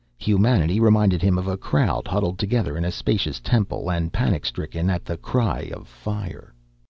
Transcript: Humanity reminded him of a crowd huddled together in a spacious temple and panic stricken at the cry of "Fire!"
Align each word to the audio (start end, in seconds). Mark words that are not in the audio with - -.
Humanity 0.17 0.79
reminded 0.79 1.21
him 1.21 1.37
of 1.37 1.47
a 1.47 1.57
crowd 1.57 2.07
huddled 2.07 2.39
together 2.39 2.75
in 2.75 2.83
a 2.83 2.91
spacious 2.91 3.39
temple 3.39 3.91
and 3.91 4.11
panic 4.11 4.47
stricken 4.47 4.89
at 4.89 5.05
the 5.05 5.15
cry 5.15 5.69
of 5.71 5.87
"Fire!" 5.87 6.55